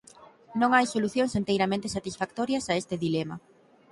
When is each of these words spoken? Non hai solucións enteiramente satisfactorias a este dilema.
Non 0.61 0.71
hai 0.73 0.85
solucións 0.89 1.33
enteiramente 1.41 1.93
satisfactorias 1.95 2.65
a 2.67 2.73
este 2.81 2.95
dilema. 3.05 3.35